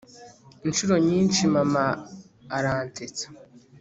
inshuro 0.67 0.93
nyinshi 1.07 1.41
mama 1.55 1.85
aransetsa 2.57 3.25